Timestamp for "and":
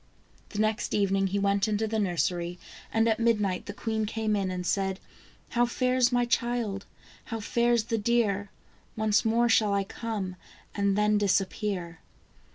2.91-3.07, 4.49-4.65, 10.73-10.97